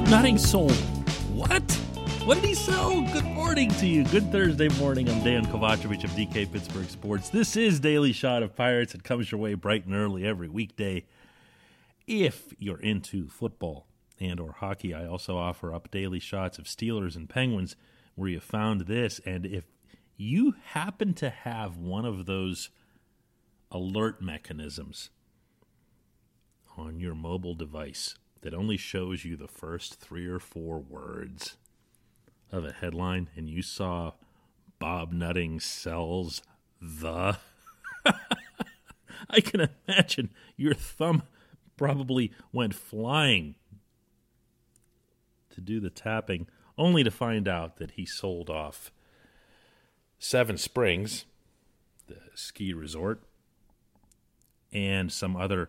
[0.00, 0.72] Bob Nutting sold.
[1.34, 1.60] What?
[2.24, 3.02] What did he sell?
[3.12, 4.02] Good morning to you.
[4.04, 5.10] Good Thursday morning.
[5.10, 7.28] I'm Dejan Kovacevic of DK Pittsburgh Sports.
[7.28, 8.94] This is Daily Shot of Pirates.
[8.94, 11.04] It comes your way bright and early every weekday.
[12.06, 13.88] If you're into football
[14.18, 17.76] and or hockey, I also offer up daily shots of Steelers and Penguins
[18.14, 19.20] where you found this.
[19.26, 19.64] And if
[20.16, 22.70] you happen to have one of those
[23.70, 25.10] alert mechanisms
[26.78, 31.56] on your mobile device that only shows you the first three or four words
[32.50, 34.12] of a headline and you saw
[34.78, 36.42] Bob Nutting sells
[36.80, 37.36] the.
[39.30, 41.22] I can imagine your thumb
[41.76, 43.54] probably went flying
[45.50, 46.46] to do the tapping,
[46.78, 48.90] only to find out that he sold off
[50.18, 51.26] Seven Springs,
[52.06, 53.22] the ski resort,
[54.72, 55.68] and some other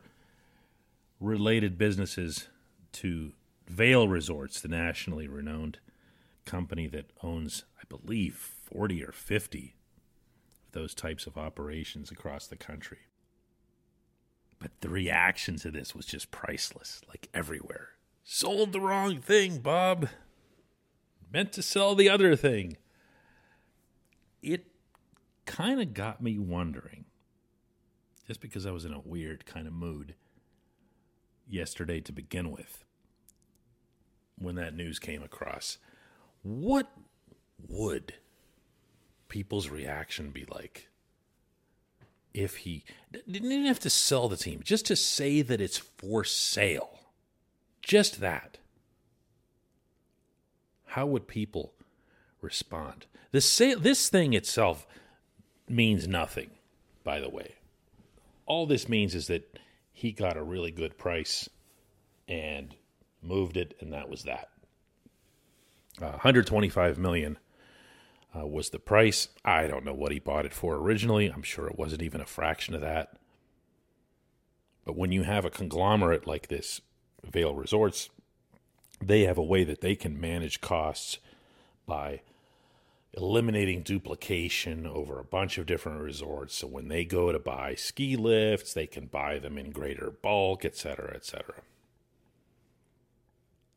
[1.20, 2.48] related businesses
[2.94, 3.34] to
[3.68, 5.80] Vail Resorts, the nationally renowned
[6.46, 9.76] company that owns, I believe, 40 or 50
[10.68, 13.00] of those types of operations across the country.
[14.60, 17.90] But the reaction to this was just priceless, like everywhere.
[18.24, 20.10] Sold the wrong thing, Bob.
[21.34, 22.78] Meant to sell the other thing.
[24.42, 24.66] It
[25.46, 27.06] kind of got me wondering,
[28.28, 30.16] just because I was in a weird kind of mood
[31.52, 32.86] yesterday to begin with
[34.38, 35.78] when that news came across.
[36.42, 36.92] What
[37.68, 38.16] would
[39.28, 40.90] people's reaction be like
[42.34, 46.24] if he didn't even have to sell the team, just to say that it's for
[46.24, 47.00] sale?
[47.82, 48.58] Just that.
[50.88, 51.74] How would people
[52.42, 53.06] respond?
[53.32, 54.86] This sale, this thing itself
[55.70, 56.52] means nothing,
[57.04, 57.56] by the way.
[58.46, 59.58] All this means is that
[59.92, 61.50] he got a really good price
[62.28, 62.76] and
[63.22, 64.50] moved it, and that was that.
[66.02, 67.38] Uh, 125 million
[68.36, 69.28] uh, was the price.
[69.44, 71.28] I don't know what he bought it for originally.
[71.28, 73.18] I'm sure it wasn't even a fraction of that.
[74.86, 76.82] But when you have a conglomerate like this,
[77.24, 78.10] Vail Resorts,
[79.02, 81.20] they have a way that they can manage costs
[81.86, 82.22] by
[83.14, 86.56] eliminating duplication over a bunch of different resorts.
[86.56, 90.64] So when they go to buy ski lifts, they can buy them in greater bulk,
[90.64, 91.62] et cetera, et cetera.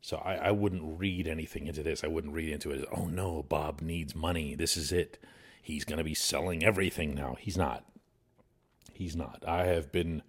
[0.01, 2.03] So I, I wouldn't read anything into this.
[2.03, 2.87] I wouldn't read into it.
[2.95, 4.55] Oh no, Bob needs money.
[4.55, 5.17] This is it.
[5.61, 7.35] He's going to be selling everything now.
[7.39, 7.83] He's not.
[8.93, 9.43] He's not.
[9.47, 10.21] I have been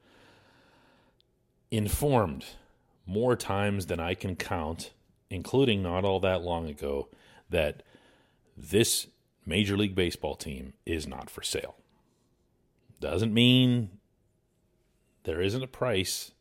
[1.70, 2.46] informed
[3.04, 4.92] more times than I can count,
[5.28, 7.08] including not all that long ago,
[7.50, 7.82] that
[8.56, 9.08] this
[9.44, 11.76] Major League Baseball team is not for sale.
[13.00, 13.90] Doesn't mean
[15.24, 16.32] there isn't a price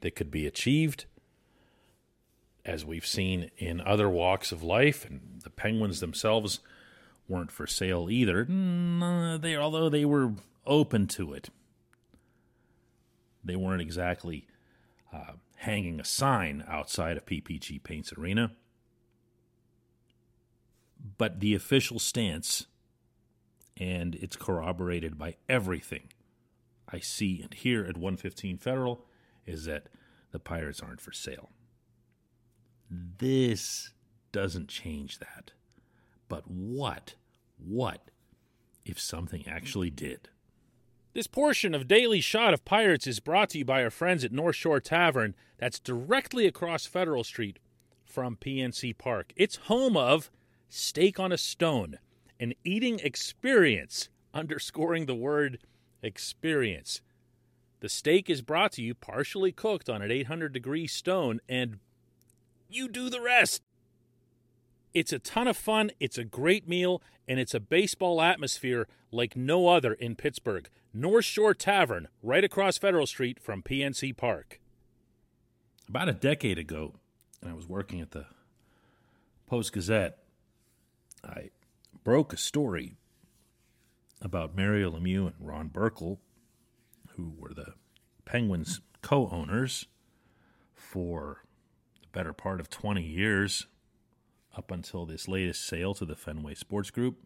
[0.00, 1.06] that could be achieved,
[2.64, 6.60] as we've seen in other walks of life, and the Penguins themselves
[7.28, 8.44] weren't for sale either.
[8.44, 10.32] They, although they were
[10.66, 11.50] open to it,
[13.44, 14.46] they weren't exactly
[15.12, 18.52] uh, hanging a sign outside of PPG Paints Arena.
[21.18, 22.66] But the official stance,
[23.76, 26.08] and it's corroborated by everything
[26.88, 29.06] I see and hear at 115 Federal,
[29.46, 29.88] is that
[30.32, 31.50] the Pirates aren't for sale.
[32.90, 33.90] This
[34.32, 35.52] doesn't change that.
[36.28, 37.14] But what,
[37.58, 38.10] what
[38.84, 40.28] if something actually did?
[41.12, 44.32] This portion of Daily Shot of Pirates is brought to you by our friends at
[44.32, 47.58] North Shore Tavern, that's directly across Federal Street
[48.04, 49.32] from PNC Park.
[49.36, 50.30] It's home of
[50.70, 51.98] Steak on a Stone,
[52.38, 55.58] an eating experience, underscoring the word
[56.00, 57.00] experience.
[57.80, 61.80] The steak is brought to you partially cooked on an 800 degree stone, and
[62.68, 63.62] you do the rest.
[64.94, 69.36] It's a ton of fun, it's a great meal, and it's a baseball atmosphere like
[69.36, 70.68] no other in Pittsburgh.
[70.94, 74.60] North Shore Tavern, right across Federal Street from PNC Park.
[75.88, 76.94] About a decade ago,
[77.40, 78.26] and I was working at the
[79.48, 80.19] Post Gazette
[81.24, 81.50] I
[82.04, 82.96] broke a story
[84.22, 86.18] about Mario Lemieux and Ron Burkle,
[87.16, 87.74] who were the
[88.24, 89.86] Penguins co owners
[90.74, 91.44] for
[92.00, 93.66] the better part of 20 years
[94.56, 97.18] up until this latest sale to the Fenway Sports Group.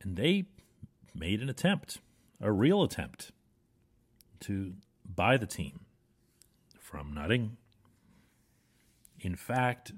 [0.00, 0.46] And they
[1.14, 1.98] made an attempt,
[2.40, 3.30] a real attempt,
[4.40, 4.74] to
[5.04, 5.80] buy the team
[6.78, 7.56] from Nutting.
[9.20, 9.92] In fact,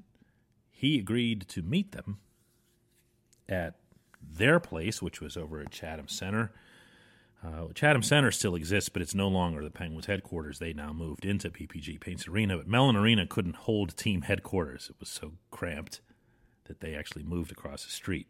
[0.85, 2.19] he agreed to meet them
[3.49, 3.75] at
[4.23, 6.53] their place, which was over at Chatham Center,
[7.45, 10.59] Uh, Chatham Center still exists, but it's no longer the Penguins' headquarters.
[10.59, 14.89] They now moved into PPG Paints Arena, but Mellon Arena couldn't hold team headquarters.
[14.89, 16.01] It was so cramped
[16.65, 18.29] that they actually moved across the street.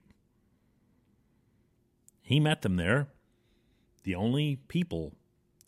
[2.22, 3.06] He met them there.
[4.02, 5.14] The only people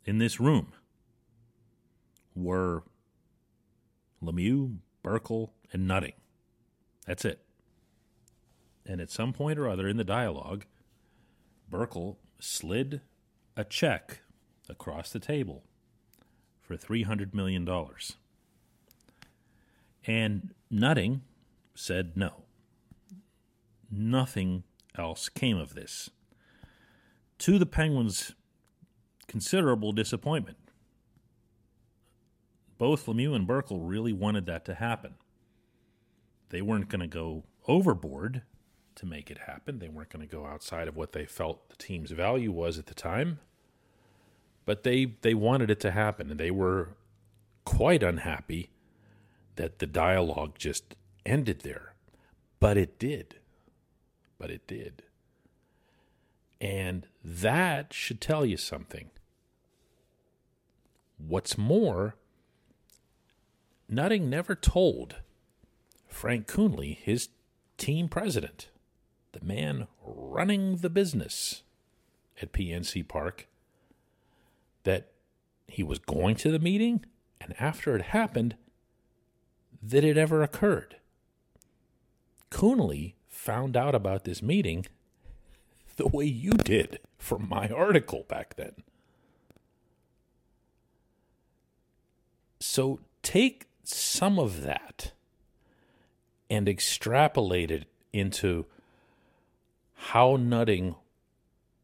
[0.04, 0.72] in this room
[2.34, 2.82] were
[4.20, 6.14] Lemieux, Burkle, and Nutting.
[7.06, 7.40] That's it.
[8.84, 10.64] And at some point or other in the dialogue,
[11.70, 13.00] Burkle slid
[13.56, 14.20] a check
[14.68, 15.64] across the table
[16.60, 17.68] for $300 million.
[20.06, 21.22] And Nutting
[21.74, 22.44] said no.
[23.90, 24.64] Nothing
[24.96, 26.10] else came of this.
[27.40, 28.34] To the Penguins'
[29.26, 30.58] considerable disappointment,
[32.78, 35.14] both Lemieux and Burkle really wanted that to happen.
[36.50, 38.42] They weren't going to go overboard
[38.96, 39.78] to make it happen.
[39.78, 42.86] They weren't going to go outside of what they felt the team's value was at
[42.86, 43.40] the time.
[44.64, 46.96] But they they wanted it to happen and they were
[47.64, 48.70] quite unhappy
[49.56, 51.94] that the dialogue just ended there.
[52.58, 53.36] But it did.
[54.38, 55.02] But it did.
[56.60, 59.10] And that should tell you something.
[61.18, 62.16] What's more,
[63.88, 65.16] Nutting never told
[66.16, 67.28] Frank Coonelly, his
[67.76, 68.70] team president,
[69.32, 71.62] the man running the business
[72.40, 73.46] at PNC Park,
[74.84, 75.12] that
[75.68, 77.04] he was going to the meeting
[77.38, 78.56] and after it happened,
[79.82, 80.96] that it ever occurred.
[82.50, 84.86] Coonelly found out about this meeting
[85.96, 88.72] the way you did from my article back then.
[92.58, 95.12] So take some of that
[96.48, 98.66] and extrapolate it into
[99.94, 100.96] how Nutting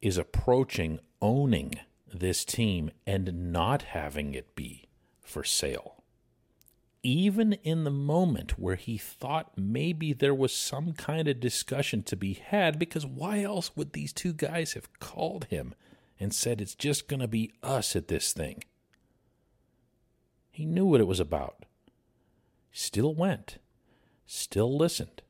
[0.00, 1.74] is approaching owning
[2.12, 4.88] this team and not having it be
[5.22, 5.96] for sale.
[7.02, 12.16] Even in the moment where he thought maybe there was some kind of discussion to
[12.16, 15.74] be had, because why else would these two guys have called him
[16.20, 18.62] and said it's just going to be us at this thing?
[20.50, 21.64] He knew what it was about.
[22.70, 23.58] Still went
[24.26, 25.22] still listened,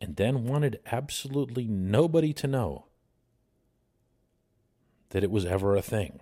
[0.00, 2.86] and then wanted absolutely nobody to know
[5.10, 6.20] that it was ever a thing.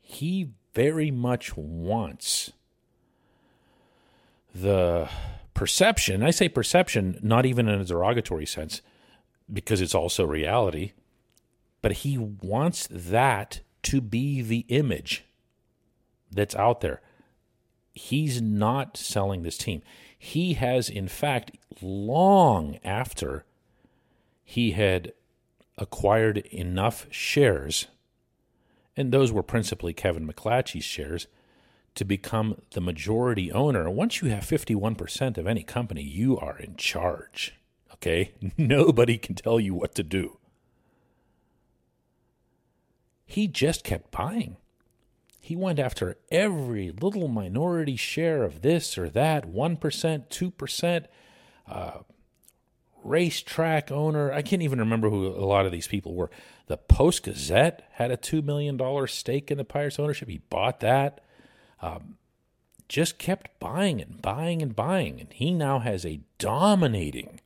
[0.00, 2.52] He very much wants
[4.54, 5.08] the
[5.54, 8.82] perception, I say perception not even in a derogatory sense,
[9.50, 10.92] because it's also reality,
[11.80, 15.24] but he wants that to be the image
[16.30, 17.00] that's out there
[17.92, 19.82] he's not selling this team.
[20.18, 23.44] He has, in fact, long after
[24.44, 25.12] he had
[25.78, 27.88] acquired enough shares,
[28.96, 31.26] and those were principally Kevin McClatchy's shares,
[31.94, 33.90] to become the majority owner.
[33.90, 37.54] Once you have 51% of any company, you are in charge.
[37.94, 38.32] Okay?
[38.56, 40.38] Nobody can tell you what to do.
[43.26, 44.56] He just kept buying.
[45.52, 51.04] He went after every little minority share of this or that 1%, 2%,
[51.70, 51.98] uh,
[53.04, 54.32] racetrack owner.
[54.32, 56.30] I can't even remember who a lot of these people were.
[56.68, 60.30] The Post Gazette had a $2 million stake in the Pirates ownership.
[60.30, 61.22] He bought that.
[61.82, 62.16] Um,
[62.88, 65.20] just kept buying and buying and buying.
[65.20, 67.40] And he now has a dominating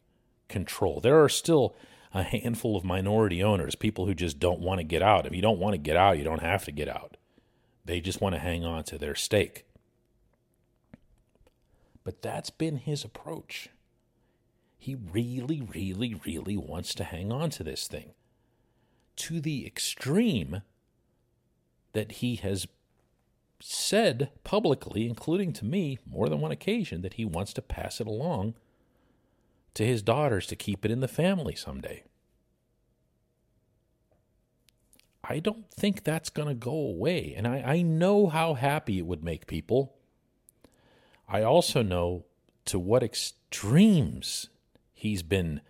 [0.49, 1.01] control.
[1.01, 1.75] There are still
[2.15, 5.27] a handful of minority owners, people who just don't want to get out.
[5.27, 7.17] If you don't want to get out, you don't have to get out.
[7.87, 9.65] They just want to hang on to their stake.
[12.03, 13.69] But that's been his approach.
[14.77, 18.13] He really, really, really wants to hang on to this thing
[19.17, 20.61] to the extreme
[21.95, 22.67] that he has
[23.61, 28.07] said publicly, including to me more than one occasion, that he wants to pass it
[28.07, 28.55] along
[29.73, 32.05] to his daughters to keep it in the family someday.
[35.29, 37.35] I don't think that's going to go away.
[37.37, 39.95] And I, I know how happy it would make people.
[41.29, 42.25] I also know
[42.67, 44.49] to what extremes
[44.95, 45.61] he's been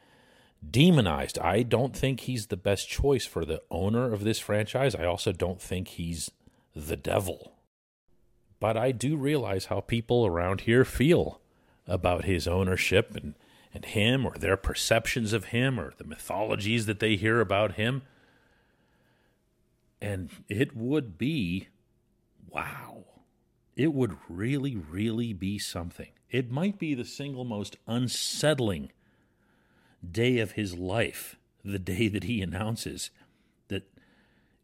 [0.69, 1.39] demonized.
[1.39, 4.95] I don't think he's the best choice for the owner of this franchise.
[4.95, 6.31] I also don't think he's
[6.75, 7.53] the devil.
[8.61, 11.41] But I do realize how people around here feel
[11.87, 13.35] about his ownership and,
[13.73, 18.03] and him or their perceptions of him or the mythologies that they hear about him.
[20.01, 21.69] And it would be
[22.49, 23.05] wow.
[23.77, 26.09] It would really, really be something.
[26.31, 28.91] It might be the single most unsettling
[30.09, 33.11] day of his life the day that he announces
[33.69, 33.91] that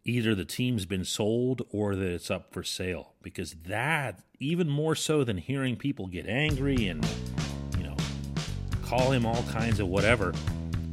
[0.04, 3.14] either the team's been sold or that it's up for sale.
[3.22, 7.06] Because that, even more so than hearing people get angry and,
[7.76, 7.96] you know,
[8.82, 10.32] call him all kinds of whatever,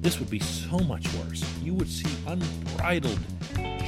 [0.02, 1.44] this would be so much worse.
[1.62, 3.20] You would see unbridled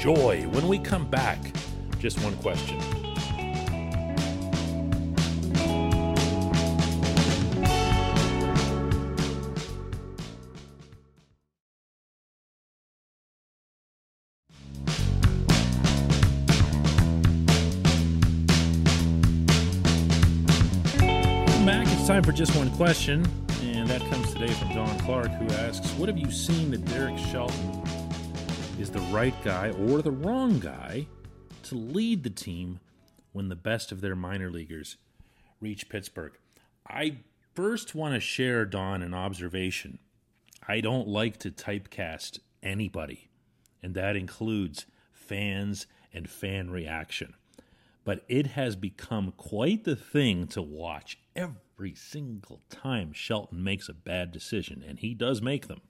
[0.01, 1.37] joy when we come back.
[1.99, 2.79] Just one question.
[22.07, 23.25] time for just one question,
[23.61, 27.17] and that comes today from Don Clark, who asks What have you seen that Derek
[27.17, 27.90] Shelton
[28.81, 31.05] is the right guy or the wrong guy
[31.61, 32.79] to lead the team
[33.31, 34.97] when the best of their minor leaguers
[35.59, 36.31] reach Pittsburgh?
[36.89, 37.17] I
[37.53, 39.99] first want to share, Don, an observation.
[40.67, 43.29] I don't like to typecast anybody,
[43.83, 47.35] and that includes fans and fan reaction.
[48.03, 53.93] But it has become quite the thing to watch every single time Shelton makes a
[53.93, 55.81] bad decision, and he does make them,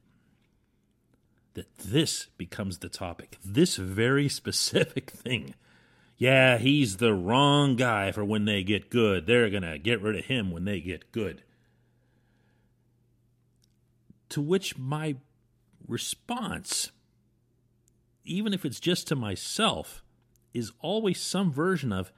[1.53, 3.37] that this becomes the topic.
[3.43, 5.55] This very specific thing.
[6.17, 9.25] Yeah, he's the wrong guy for when they get good.
[9.25, 11.43] They're going to get rid of him when they get good.
[14.29, 15.15] To which my
[15.87, 16.91] response,
[18.23, 20.03] even if it's just to myself,
[20.53, 22.11] is always some version of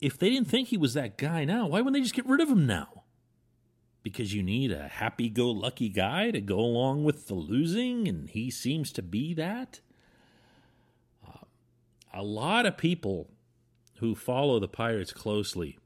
[0.00, 2.40] if they didn't think he was that guy now, why wouldn't they just get rid
[2.40, 3.03] of him now?
[4.04, 8.28] Because you need a happy go lucky guy to go along with the losing, and
[8.28, 9.80] he seems to be that.
[11.26, 11.46] Uh,
[12.12, 13.30] a lot of people
[13.98, 15.78] who follow the Pirates closely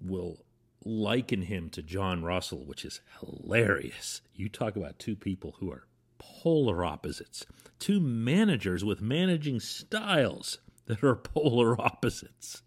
[0.00, 0.44] will
[0.84, 4.20] liken him to John Russell, which is hilarious.
[4.34, 5.86] You talk about two people who are
[6.18, 7.46] polar opposites,
[7.78, 12.62] two managers with managing styles that are polar opposites.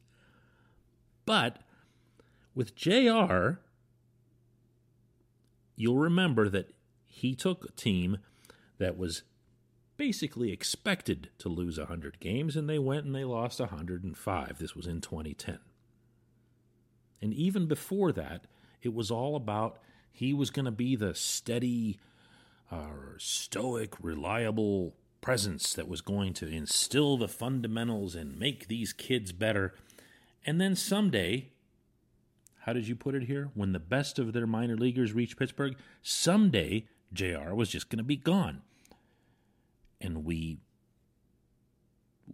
[1.25, 1.59] But
[2.55, 3.59] with JR,
[5.77, 6.73] you'll remember that
[7.05, 8.17] he took a team
[8.79, 9.23] that was
[9.95, 14.57] basically expected to lose 100 games, and they went and they lost 105.
[14.59, 15.59] This was in 2010.
[17.21, 18.45] And even before that,
[18.81, 19.79] it was all about
[20.11, 21.99] he was going to be the steady,
[22.71, 29.31] uh, stoic, reliable presence that was going to instill the fundamentals and make these kids
[29.31, 29.73] better.
[30.45, 31.49] And then someday,
[32.67, 33.49] how did you put it here?
[33.53, 38.03] When the best of their minor leaguers reach Pittsburgh, someday JR was just going to
[38.03, 38.61] be gone.
[40.01, 40.59] And we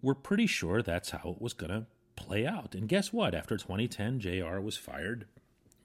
[0.02, 1.86] were pretty sure that's how it was going to
[2.16, 2.74] play out.
[2.74, 3.36] And guess what?
[3.36, 5.28] After 2010, JR was fired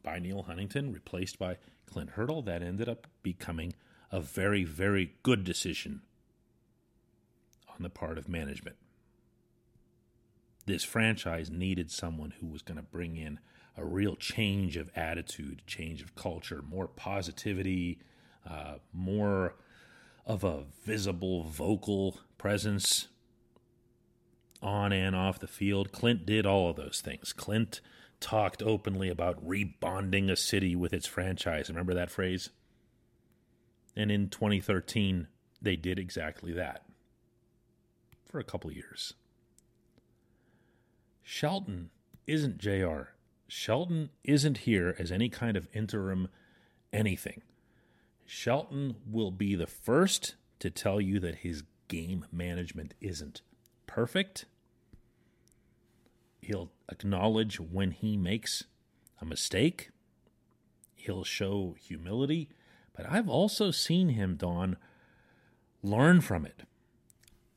[0.03, 2.41] by Neal Huntington, replaced by Clint Hurdle.
[2.41, 3.75] That ended up becoming
[4.11, 6.01] a very, very good decision
[7.69, 8.77] on the part of management
[10.69, 13.41] this franchise needed someone who was going to bring in
[13.79, 18.01] a real change of attitude, change of culture, more positivity,
[18.49, 19.55] uh, more
[20.27, 23.09] of a visible vocal presence
[24.61, 25.93] on and off the field.
[25.93, 27.33] Clint did all of those things.
[27.33, 27.81] Clint
[28.21, 31.69] talked openly about rebonding a city with its franchise.
[31.69, 32.51] Remember that phrase?
[33.97, 35.29] And in 2013,
[35.63, 36.85] they did exactly that
[38.27, 39.15] for a couple years.
[41.23, 41.91] Shelton
[42.27, 43.11] isn't JR.
[43.49, 46.29] Shelton isn't here as any kind of interim
[46.93, 47.43] anything.
[48.27, 53.41] Shelton will be the first to tell you that his game management isn't
[53.87, 54.45] perfect.
[56.43, 58.65] He'll acknowledge when he makes
[59.21, 59.91] a mistake.
[60.95, 62.51] He'll show humility.
[62.95, 64.77] But I've also seen him, Don,
[65.83, 66.65] learn from it.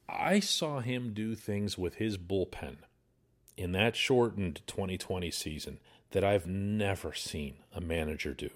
[0.07, 2.77] I saw him do things with his bullpen
[3.57, 5.79] in that shortened 2020 season
[6.11, 8.49] that I've never seen a manager do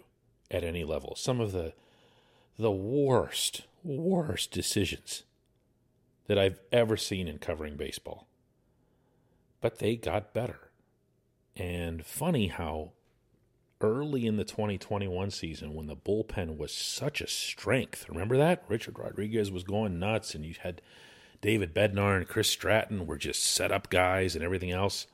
[0.52, 1.16] at any level.
[1.16, 1.74] Some of the
[2.58, 5.24] the worst, worst decisions
[6.28, 8.28] that I've ever seen in covering baseball.
[9.62, 10.72] But they got better.
[11.56, 12.92] And funny how
[13.82, 18.08] early in the 2021 season when the bullpen was such a strength.
[18.10, 18.64] Remember that?
[18.68, 20.82] Richard Rodriguez was going nuts and you had
[21.42, 25.08] David Bednar and Chris Stratton were just set up guys and everything else.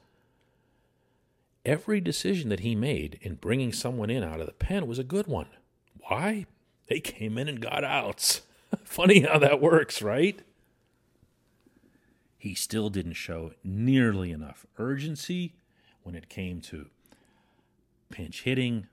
[1.65, 5.03] Every decision that he made in bringing someone in out of the pen was a
[5.03, 5.47] good one.
[6.07, 6.45] Why?
[6.87, 8.41] They came in and got outs.
[8.83, 10.39] Funny how that works, right?
[12.37, 15.53] He still didn't show nearly enough urgency
[16.03, 16.87] when it came to
[18.09, 18.87] pinch hitting,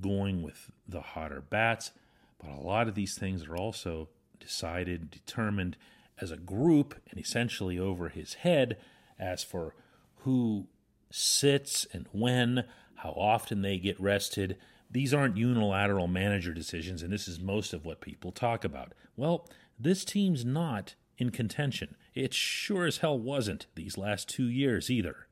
[0.00, 1.92] going with the hotter bats.
[2.38, 4.08] But a lot of these things are also
[4.38, 5.76] decided, determined
[6.22, 8.78] as a group and essentially over his head
[9.18, 9.74] as for
[10.18, 10.66] who
[11.10, 12.64] sits and when,
[12.96, 14.56] how often they get rested.
[14.90, 18.92] These aren't unilateral manager decisions, and this is most of what people talk about.
[19.16, 19.48] Well,
[19.78, 21.96] this team's not in contention.
[22.14, 25.26] It sure as hell wasn't these last two years either.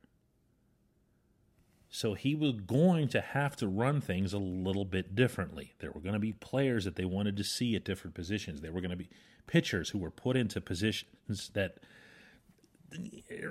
[1.91, 5.75] So he was going to have to run things a little bit differently.
[5.81, 8.61] There were going to be players that they wanted to see at different positions.
[8.61, 9.11] There were going to be
[9.49, 11.79] pitchers who were put into positions that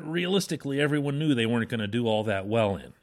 [0.02, 2.94] realistically everyone knew they weren't going to do all that well in.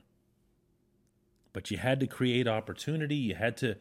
[1.52, 3.76] But you had to create opportunity, you had to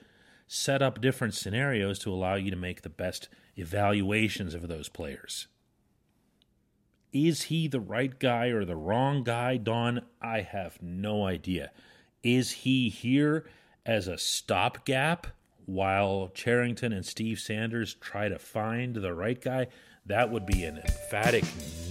[0.47, 5.47] set up different scenarios to allow you to make the best evaluations of those players.
[7.15, 10.01] Is he the right guy or the wrong guy, Don?
[10.22, 11.72] I have no idea.
[12.24, 13.45] Is he here
[13.86, 15.27] as a stopgap
[15.65, 19.67] while Cherington and Steve Sanders try to find the right guy?
[20.05, 21.45] That would be an emphatic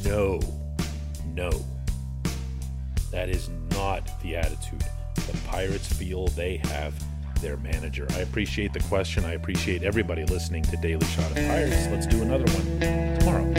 [0.04, 0.40] no.
[1.33, 1.50] No.
[3.11, 6.95] That is not the attitude the Pirates feel they have
[7.40, 8.07] their manager.
[8.11, 9.25] I appreciate the question.
[9.25, 11.87] I appreciate everybody listening to Daily Shot of Pirates.
[11.87, 13.54] Let's do another one tomorrow.